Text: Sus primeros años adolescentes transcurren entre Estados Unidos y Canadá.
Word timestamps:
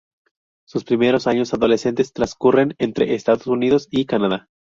Sus 0.67 0.83
primeros 0.83 1.27
años 1.27 1.53
adolescentes 1.53 2.11
transcurren 2.11 2.73
entre 2.79 3.13
Estados 3.13 3.45
Unidos 3.45 3.87
y 3.91 4.05
Canadá. 4.05 4.47